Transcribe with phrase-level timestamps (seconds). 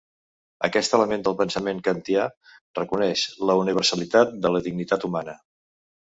[0.67, 2.23] Aquest element del pensament kantià
[2.79, 5.37] reconeix la universalitat de la dignitat humana.